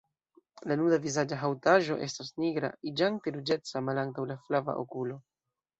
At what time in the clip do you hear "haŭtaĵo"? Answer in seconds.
1.41-1.99